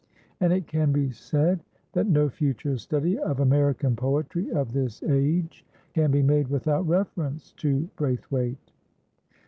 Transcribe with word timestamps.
And 0.39 0.51
it 0.51 0.65
can 0.65 0.91
be 0.91 1.11
said 1.11 1.59
that 1.93 2.07
no 2.07 2.27
future 2.27 2.75
study 2.79 3.19
of 3.19 3.39
American 3.39 3.95
poetry 3.95 4.49
of 4.51 4.73
this 4.73 5.03
age 5.03 5.63
can 5.93 6.09
be 6.09 6.23
made 6.23 6.47
without 6.47 6.87
reference 6.87 7.51
to 7.57 7.87
Braithwaite. 7.97 8.71